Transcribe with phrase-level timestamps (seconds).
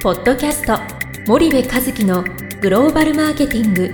[0.00, 0.78] ポッドキャスト
[1.26, 2.22] 森部和樹の
[2.60, 3.92] グローバルマーケティング。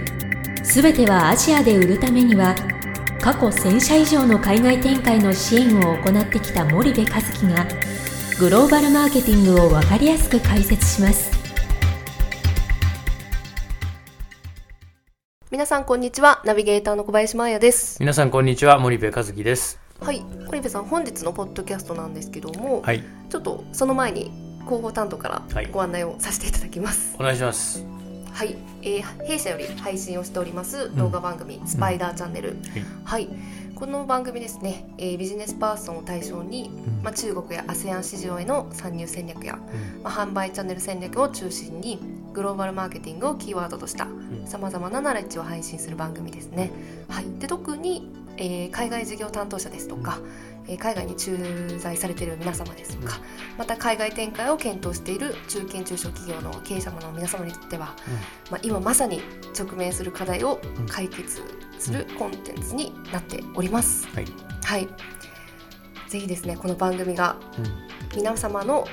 [0.63, 2.55] すべてはアジアで売るためには
[3.23, 7.67] 過去1000社以上の海外展開の支援を行ってきた森部和樹が
[8.39, 11.33] グローバルマーケティングを分かりやすく解説します。
[15.51, 16.43] 皆さんこんにちは。
[16.45, 17.97] ナビゲーターの小林真彩です。
[17.99, 18.79] 皆さんこんにちは。
[18.79, 19.81] 森部和樹です。
[20.01, 20.21] はい。
[20.21, 23.03] 森部さん本日のポッドキャストなんですけども、はい。
[23.31, 25.69] ちょっとその前に広報担当からはい。
[25.71, 27.17] ご案内をさせていただきます。
[27.19, 27.85] お願いします。
[28.33, 32.57] はい、えー弊社より配信をしております動画番組、スパイダーチャンネル、
[33.05, 33.29] はい。
[33.77, 37.01] この番組ですね、えービジネスパーソンを対象に、ん。
[37.03, 39.59] まあ、中国や ASEAN 市場への参入戦略や、
[40.03, 42.01] まあ、販売チャンネル戦略を中心に
[42.35, 44.43] グローバルマーケティングをキーワードとしたん。
[44.45, 46.71] さまざまなナレッジを配信する番組ですね。
[47.09, 50.19] はい、で特に、えー海外事業担当者ですとか、
[50.69, 51.37] えー海外に駐
[51.79, 53.21] 在されている皆様ですとか、
[53.57, 57.95] また海外展開を検討している中堅中小企業の経営者の皆様にとっては、
[58.51, 59.23] まあ、今まさに
[59.59, 61.41] 直面する課題を解決
[61.79, 64.09] するコンテンツになっております。
[64.15, 64.27] はい。
[64.65, 64.89] はい、
[66.09, 67.37] ぜひですねこの番組が
[68.17, 68.87] 皆様の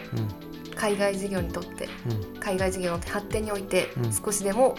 [0.75, 2.11] 海外事業にとってうん。
[2.11, 4.13] うん海外事業の発展においてうん。
[4.13, 4.75] 少しでも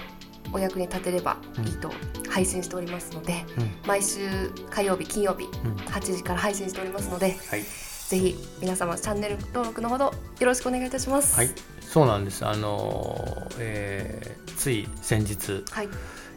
[0.53, 1.91] お役に立てればいいと
[2.29, 3.71] 配信しておりますので、うん。
[3.87, 4.29] 毎週
[4.71, 5.75] 火曜日金曜日うん。
[5.77, 7.63] 8時から配信しておりますのではい。
[7.63, 11.37] ぜひ皆様チャンネル登録のほどよろしくお願いいたします。
[11.37, 11.51] はい。
[11.81, 12.45] そうなんです。
[12.45, 15.89] あのーえーつい先日はい、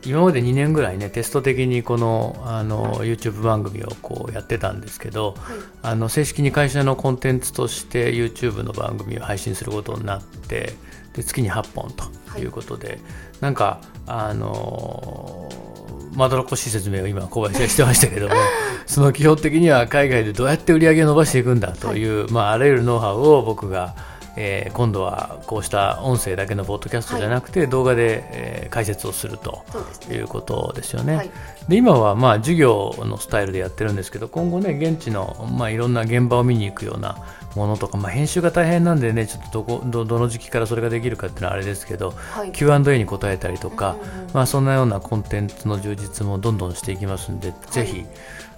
[0.06, 5.58] 今まで2年ぐらいねテスト的にこのあの YouTube 番組をこうやってたんですけどはい。
[5.82, 10.74] あの正式に会社のコンテンツとして YouTube の番組を配信することになって
[11.14, 12.06] で月に8本と
[12.40, 12.46] い。
[12.46, 13.00] うことで、
[13.40, 15.76] なんかあのー
[16.16, 18.36] まどろっこしい説明を今小林がしてましたけども
[18.88, 23.96] その基本的には海外でどうやって売り上げを伸ばしていくんだという、まあ、あらゆるノウハウを僕が、
[24.38, 29.64] えー今度はこうした音声だけのポッドキャストじゃなくて、動画で、えー解説をすると
[30.12, 31.16] いうことですよね。
[31.16, 31.32] はい。
[31.70, 37.18] で今はまあ授業のスタイルでやってるんですけど今後ね現地のまあいろんな現場を見に行くような
[37.56, 42.52] ものとか、まあ、編集が大変なんでねちょっとどこどどの時期からそれができるかっていうのはあれですけどはい。
[42.52, 48.06] Q&A に答えたりとか、うんうんうんまあ、そんなようなコンテンツの充実もどんどんしていきますんで、ぜひ、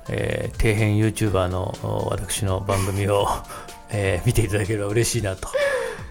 [0.09, 3.27] えー底辺 YouTuber のお私の番組を、
[3.89, 5.49] えー見ていただければ嬉しいなと。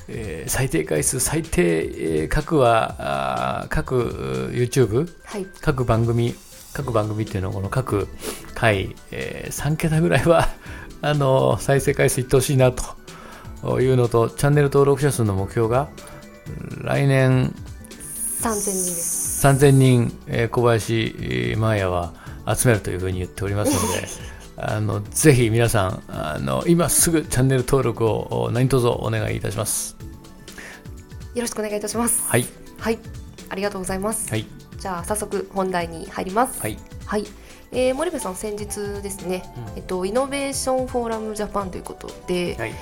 [0.08, 6.34] えー最低回数最低、えー各は各う YouTube はい各番組
[6.72, 8.06] 各番組っていうのはこの各
[8.54, 10.48] 回、えー3桁ぐらいは
[11.02, 15.88] あの再生回数いってほしいなというのとチャンネル登録者数の目標が
[16.82, 17.52] 来年
[18.42, 19.46] 3000人です。
[19.46, 22.12] 3000人、えー小林えー真彩は
[22.56, 24.06] 集めるというふうに言っておりますので
[24.56, 29.96] あのぜひ皆さんあの今すぐチャンネル登録をお何卒お願いいたします。
[31.34, 32.26] よろしくお願いいたします。
[32.28, 32.46] はい。
[32.78, 32.98] はい、
[33.50, 34.30] ありがとうございます。
[34.30, 34.46] はい。
[34.78, 36.60] じゃあ早速本題に入ります。
[36.60, 36.78] はい。
[37.04, 37.26] はい、
[37.72, 39.44] えー森部さん先日ですね、
[39.74, 39.76] うん。
[39.76, 42.74] えっとイノベーションフォーラムジャパンということで、はい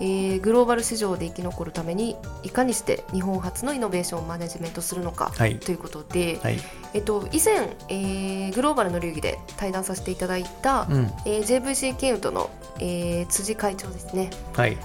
[0.00, 5.58] えーグローバル市場で生き残るためにいかにして日本初のイノベーションをマネジメントするのか、はい。
[5.58, 6.58] ということで、はい。
[6.94, 11.10] えっと以前、えーグローバルの流儀で対談させていただいた、うん。
[11.24, 12.50] えー JVC ケンウッドの、
[12.80, 14.30] えー辻会長ですね。
[14.54, 14.76] はい。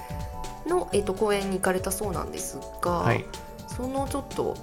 [0.68, 3.26] の、えっと講演に行かれたそうなんですが、はい。
[3.68, 4.56] そのちょっと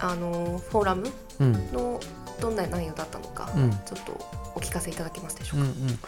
[0.00, 1.72] あのフォーラムうん。
[1.72, 2.00] の
[2.40, 3.70] どんな内容だったのか、うん。
[3.70, 4.20] ちょっと
[4.58, 5.66] お聞かせいただけますでしょうか？
[5.66, 5.98] うんうん、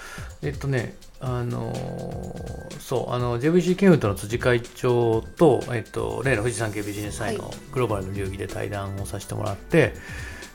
[0.43, 9.95] えっとね、あのーそう、あの JVC ケンウッドの辻会長と、えっと、例の富士山系ビジネス祭はのグローバルの流儀で対談をさせてもらって、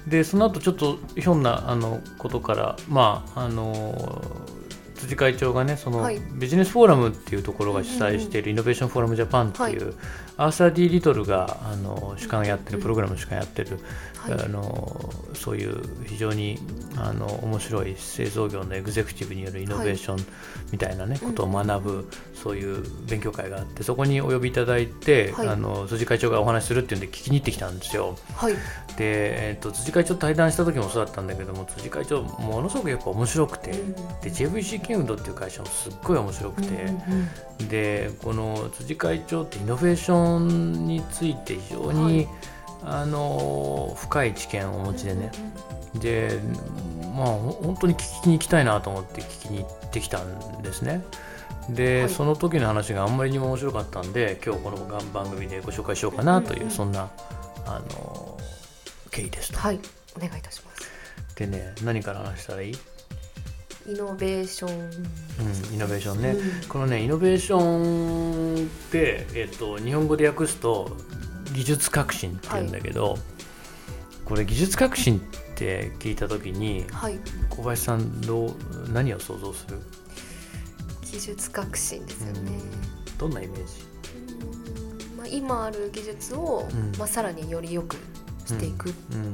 [0.08, 4.55] でその後ちょっとひょんなあのことから、まああのー
[4.96, 6.20] 辻会長がねその、はい。
[6.34, 9.94] ビジネスフォーラムっていうところが主催しているイノベーションフォーラムジャパンっていう、
[10.38, 13.80] アーサー・ディ・リトルがあの主幹やってる、プログラムの主幹やってる、
[14.18, 14.34] はい。
[14.34, 16.60] あのそういう非常に
[16.98, 20.26] あの面白い製造業のエグゼクティブによるイノベーション
[20.72, 28.18] みたいな、ねことを学ぶ、そういう勉強会があってそこにお呼びいただいて、はいあの辻会長がお話しするっていうんで聞きに行ってきたんですよ。
[28.36, 28.58] はい、で、
[28.98, 36.68] えっと辻会長と対談した時もそうだったんだけども辻会長ものすごくやっぱ面白くて、うんで JVC ケンウッドっていう会社もすっごい面白くて。
[36.68, 37.30] うんうん
[37.70, 42.28] でこの辻会長ってイノベーションについて非常に、はい
[42.88, 45.32] あの深い知見をお持ちでね、
[45.96, 46.40] で
[47.16, 51.04] まあほ本当に聞きに行きたいなと思って聞きに行ってきたんですね。
[51.70, 52.10] で、はい。
[52.10, 54.78] その時の話があんまりにも面白かったんで今日この
[55.12, 57.10] 番組でご紹介しようかなという、そんな
[57.66, 58.38] あの
[59.10, 59.58] 経緯ですと。
[59.58, 59.80] はい、
[60.16, 61.36] お願いいたします。
[61.36, 62.76] でね何から話したらいい？
[63.88, 66.70] イノベーション、うん、イノベーションね、うん。
[66.70, 70.96] このねイノベーションって、えっと、日本語で訳すと
[71.56, 73.18] 技術革新って言うんだけど、
[74.26, 75.22] これ技術革新っ
[75.56, 77.18] て聞いた時にはい。
[77.50, 78.52] 小林さんどう
[78.92, 79.80] 何を想像する？
[81.02, 82.60] 技術革新ですよね、
[83.18, 83.74] どんなイメージ？
[85.14, 85.18] うん。
[85.18, 86.92] まあ、今ある技術を、うん。
[86.98, 87.96] まあ、さらにより良く
[88.46, 89.34] していくっうん。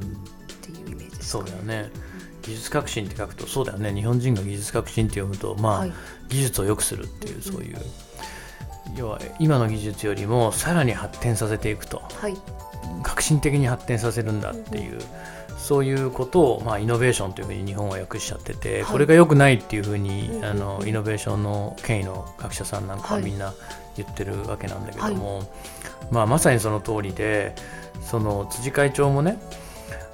[0.62, 1.90] ていうイメージですかそうだよね。
[2.44, 3.94] 技術革新って書くとそうだよね。
[3.94, 5.94] 日本人が技術革新って読むとまあ、はい。
[6.30, 7.78] 技術を良くするっていううんそういう
[8.96, 12.02] 要は今の技術よりもさらに発展させていくと。
[12.20, 12.38] はい。
[13.04, 15.00] 革新的に発展させるんだっていう、
[15.58, 18.92] そういうことを、まあ、イノベーションというふうに日本は訳しちゃってて、はい。
[18.92, 23.54] これが良くないっていうふうに、うんあのイノベーションの権威の学者さんなんかははいみんな
[23.96, 25.44] 言ってるわけなんだけども、
[26.12, 27.56] まあ、まさにその通りで
[28.02, 29.38] その辻会長もね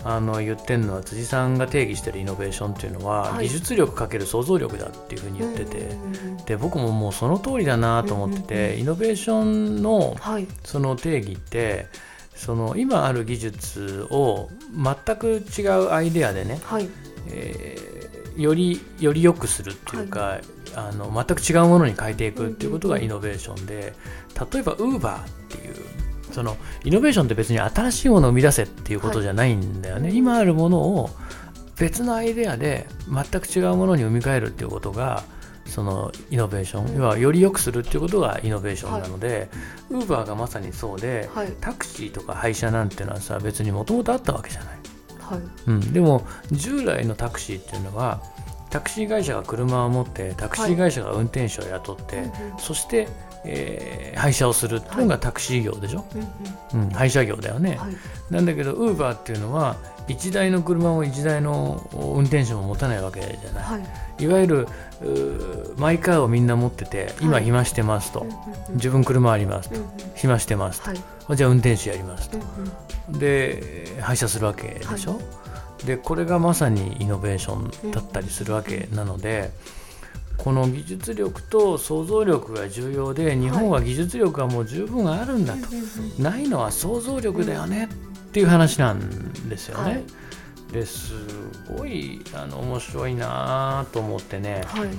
[0.03, 3.45] あの言ってるのは辻さんが定義してるイノベーションっていうのは、はい。
[3.47, 5.89] 技術力かける想像力だっていうふうに言ってて。
[6.45, 10.47] で僕ももうその通りだなと思ってて、イノベーションのはい。
[10.63, 11.87] その定義って
[12.35, 16.87] その今ある技術を全く違うアイデアでね、はい。
[17.29, 17.87] えー
[18.37, 20.39] よりより良くするっていうか、
[20.75, 23.93] あの全く違うものに変えていくっていうことがイノベーションで
[24.53, 25.75] 例えば Uber っていう
[26.37, 30.17] そのイノベーションって別に新しいものを生み出せっていうことじゃないんだよね、はい。
[30.17, 31.09] 今あるものを
[31.79, 35.23] 別のアイデアで全く違うものに生み変えるっていうことが
[35.65, 39.49] そのイノベーション、うん要はより良くするっていうことがイノベーションなので、
[39.89, 41.51] ウーバーがまさにそうで、はい。
[41.59, 44.77] タクシーとか配車なんてのはさ別にもともとあったわけじゃない、
[45.19, 45.41] はい。
[45.65, 48.21] うん、でも従来のタクシーっていうのは
[48.69, 52.31] タクシー会社が車を持ってタクシー会社が運転手を雇って、うんうん。
[52.59, 53.07] そして、
[53.45, 56.03] えー配車をするっていうのがタクシー業でしょ、
[56.73, 57.95] うんうん、配車業だよね、うんはい。
[58.31, 63.79] なんだけどウーバーっていうのは1台の車も1台の運転手も持たないわけじゃない、は
[64.19, 64.23] い。
[64.23, 64.67] い、わゆる
[65.77, 67.43] マイカーをみんな持ってて今はい。
[67.43, 68.25] 暇してますと、
[68.71, 69.75] 自分車ありますと、
[70.15, 71.37] 暇してますと、はい。
[71.37, 72.39] じゃあ運転手やりますと。
[73.19, 75.21] で配車するわけでしょ、
[75.85, 79.51] でこれがまさにイノベーションだったりするわけなので、
[80.37, 85.67] この技術力と想像力が重要で日本は技術力がもう十分あるんだと、
[86.21, 87.89] ないのは想像力だよね。
[87.89, 89.91] っていう話なんですよね。
[89.91, 90.03] はい。
[90.71, 91.13] です
[91.75, 94.63] ごいあの面白いなと思ってね。
[94.67, 94.89] はい。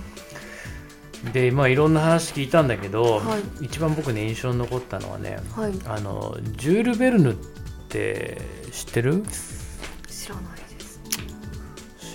[1.33, 3.65] でまあいろんな話聞いたんだけど、はい。
[3.67, 5.73] 一番僕ね印象に残ったのはねはい。
[5.87, 7.35] あのジュール・ベルヌっ
[7.89, 8.41] て
[8.73, 9.23] 知ってる？
[10.09, 11.01] 知らないです。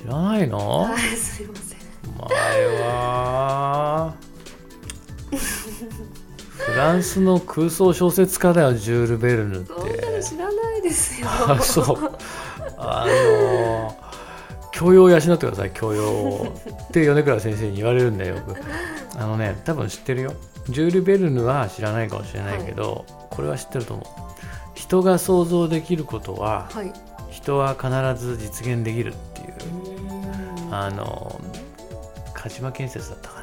[0.04, 0.58] 知らないの？
[0.58, 1.73] はいすいません
[2.30, 4.14] 前は。
[6.56, 10.24] フランスの空想小説家だよジュール・ベルヌっそんなのて。
[10.24, 12.18] 知らないですよあそう。
[12.78, 13.98] あの
[14.72, 16.04] 教養を養ってください教養。
[16.10, 16.56] を
[16.88, 18.56] って米倉先生に言われるんだよよく。
[19.18, 20.34] あのね多分知ってるよ。
[20.70, 24.06] ジュール・ベルヌは知らないかもしれないけど、これは知ってると思う。
[24.74, 26.94] 人が想像できることははい。
[27.30, 27.90] 人は必
[28.26, 29.54] ず実現できるっていう。
[30.72, 31.40] ああの
[32.44, 33.42] 鹿島建設だったか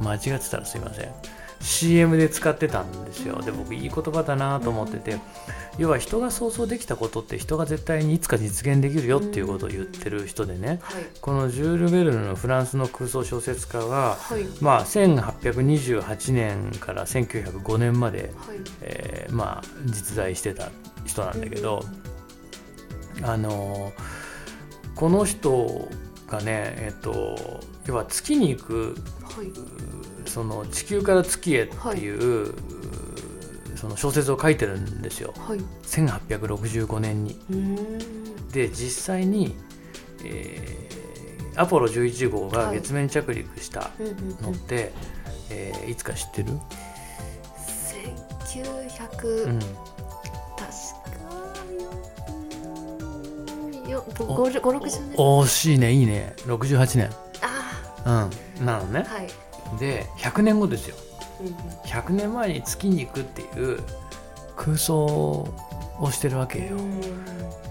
[0.00, 0.10] な。
[0.10, 1.12] 間違ってたらすいません。
[1.60, 3.40] CM で使ってたんですよ。
[3.40, 5.18] で僕いい言葉だなと思ってて。
[5.78, 10.80] 要は人が想像できたことって人が絶対にいつか実現できるよっていうことを言ってる人でね。
[10.82, 11.04] はい。
[11.20, 14.44] このジュール・ベルヌのフランスの空想小説家ははい。
[14.60, 18.58] まあ1828年から1905年まではい。
[18.80, 20.70] えーまあ実在してた
[21.04, 21.82] 人なんだけど、
[23.22, 23.92] あの
[24.94, 25.88] この人
[26.28, 29.46] がねえっと要は月に行くはい。
[29.46, 29.54] う
[30.28, 32.52] その地球から月へっていう、
[33.76, 35.32] その小説を書いてるんですよ。
[35.38, 35.60] はい。
[35.84, 37.38] 1865年に。
[38.52, 39.56] で実際に、
[40.24, 40.96] えー
[41.58, 43.90] アポロ11号が月面着陸した
[44.42, 44.92] のって、
[45.48, 46.48] えーいつか知ってる、
[48.46, 49.60] 1900、うん
[54.12, 56.32] 確かよ56年お惜しいねいいね。
[56.46, 57.10] 68年
[58.04, 58.28] あ
[58.60, 59.04] うんなのね。
[59.06, 59.28] あはい、
[59.78, 60.96] で100年後ですよ。
[61.40, 61.54] うんうん。
[61.84, 63.44] 100年前に月に行くってい
[63.74, 63.80] う
[64.56, 65.48] 空想を
[66.12, 66.76] してるわけよ。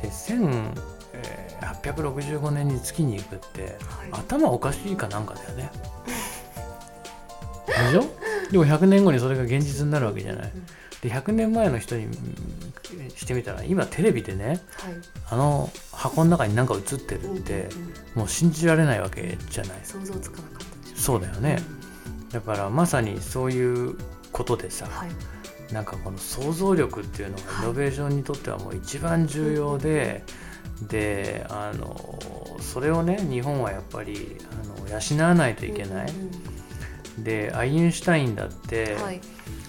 [0.02, 3.72] で1865年に月に行くってはい。
[4.12, 5.72] 頭おかしいかなんかだよね。
[7.66, 8.06] でしょ？
[8.52, 10.52] でも100年後にそれが現実になるわけじゃない。
[11.02, 12.14] で100年前の人にうん
[13.16, 14.60] してみたら今テレビでねはい。
[15.30, 19.80] あの箱の中に何か映ってるってうんうんもう信じられないわけじゃない。
[19.84, 21.60] 想像つかなかったそうだよね。
[22.32, 23.98] だからまさにそういう
[24.32, 25.10] ことでさ、はい。
[25.74, 30.24] なんかこの想像力っていうのがイノベーションにとってはもう一番重要で、
[30.88, 32.20] であの
[32.60, 36.55] それをね日本はやっぱりあの養わないといけない、うん
[37.20, 39.22] でアインシュタインだって、うんはい。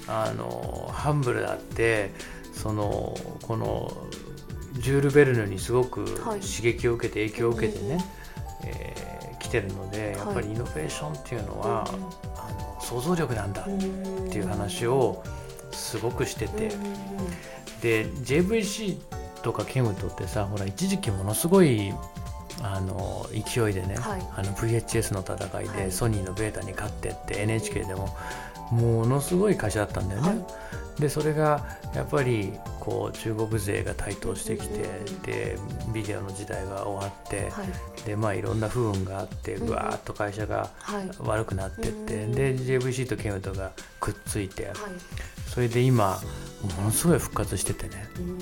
[0.09, 2.13] あのハンブルだって
[2.53, 3.93] そそのこの
[4.75, 6.41] ジュール・ベルヌにすごくはい。
[6.41, 8.05] 刺激を受けて影響を受けてね、
[8.63, 9.07] うんえー
[9.47, 13.67] 来てるのでやっぱりイノベーションっていうのは、あの想像力なんだっっ
[14.29, 15.23] ていう話を
[15.71, 16.73] すごくしてて、
[17.81, 18.97] で JVC
[19.43, 21.93] とかケムトってさほら一時期ものすごい
[22.63, 24.23] あの勢いでね、はい。
[24.37, 25.93] あの VHS の戦いで、はい。
[25.93, 28.17] ソニーのベータに勝ってって NHK でも
[28.71, 30.29] ものすごい会社だったんだよね。
[30.29, 30.45] はい。
[31.01, 35.23] でそれがやっぱりこう中国勢が台頭してきて、うん。
[35.23, 35.59] で
[35.93, 38.07] ビデオの時代が終わって、はい。
[38.07, 39.67] でまあいろんな不運があってうん。
[39.67, 41.11] ぐわーっと会社がはい。
[41.21, 42.33] 悪くなってって、うん。
[42.33, 44.75] で JVC とケムトがくっついて、はい
[45.57, 46.21] それで今
[46.77, 48.07] ものすごい復活しててね。
[48.19, 48.39] うん。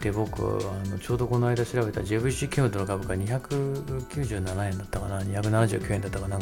[0.00, 5.20] で僕あのちょうどこの間調べた JVC ケムトの株価297円だったかな。
[5.20, 6.38] 279円だったかな。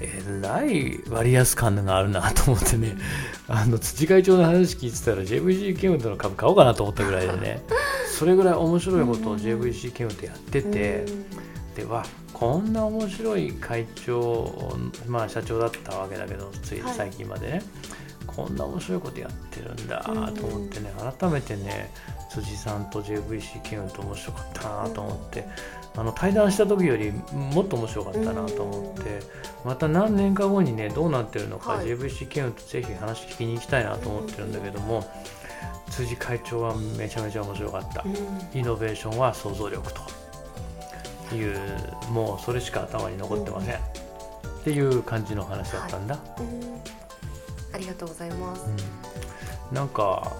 [0.00, 2.96] えらい割安感があるなと思ってね。
[3.46, 7.62] あの土会長の話聞いてたら JVC ケムトの株買おうかなと思ったぐらいでね。
[8.08, 11.06] それぐらい面白いことを JVC ケムトやってて
[11.76, 14.76] でわこんな面白い会長
[15.06, 16.94] まあ社長だったわけだけどついはい。
[16.94, 17.62] 最近までね、
[18.34, 21.90] こんな面白いことやってるんだと思ってね改めてね
[22.30, 25.46] 辻さんと JVC ケムト面白かったなと思って、
[25.96, 29.20] あの対談した時よりもっと面白かったなと思って、
[29.64, 31.86] また何年か後にねどうなってるのか、はい。
[31.86, 35.04] JVC ケムトぜひ話聞きに行きたいなと思ってるんだけども、
[35.90, 38.02] 辻会長はめちゃめちゃ面白かった。
[38.58, 39.92] イノベーションは想像力
[41.28, 41.58] という
[42.10, 43.78] もうそれしか頭に残ってません、っ
[44.64, 46.18] ていう感じの話だったんだ、
[47.72, 48.62] ありがとうございます。
[49.70, 49.76] うん。
[49.76, 50.32] なんか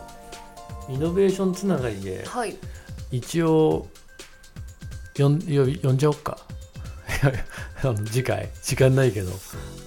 [0.89, 2.57] イノベーションつながりではい。
[3.11, 3.87] 一応
[5.17, 6.39] よんよ呼んじゃおっか。
[8.07, 8.49] 次回。
[8.63, 9.33] 時間ないけど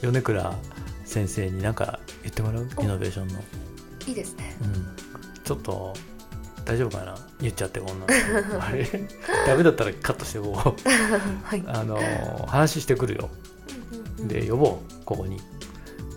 [0.02, 0.56] 米倉
[1.06, 2.68] 先生に何か言ってもらう？
[2.78, 2.82] お。
[2.82, 3.40] イノベーションの、
[4.08, 4.56] いいですね。
[4.62, 5.94] うん、ちょっと
[6.66, 7.18] 大丈夫かな？
[7.42, 8.88] 言っちゃってこんなのあれ？
[9.48, 10.90] ダメだったらカットしてこう。
[11.44, 11.64] はい。
[11.68, 12.00] あの
[12.48, 13.30] 話してくるよ。
[14.20, 15.06] で呼ぼう。
[15.06, 15.40] ここに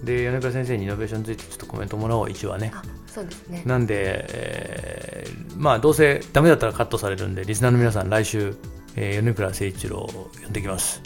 [0.05, 2.71] で米倉先生にイノベーションについてちょっとコメントもらおう一応はね。
[2.75, 3.63] あそうですね。
[3.67, 8.55] なんで、えーまあどうせダメだったらカットされるんでリスナーの皆さん来週、
[8.97, 11.03] えー米倉誠一郎を呼んできます、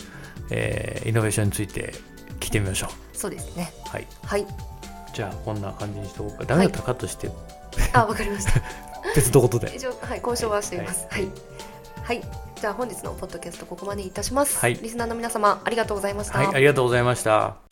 [0.51, 1.95] えーイノベーションについて
[2.41, 3.73] 聞いてみましょそうですね。
[3.87, 4.07] うはい。
[4.25, 4.47] はい。
[5.15, 6.45] じゃあこんな感じにしておこうか。
[6.45, 7.31] ダメだったらカットして、
[7.93, 8.61] あわかりました。
[9.15, 9.73] 別のことで。
[9.75, 11.07] 以上はい交渉はしています。
[11.11, 11.29] はい。
[12.03, 12.23] はい。
[12.61, 14.75] じゃあ本日のポッドキャストここまでいたします、はい。
[14.75, 17.72] リスナーの皆様ありがとうございました、はいありがとうございました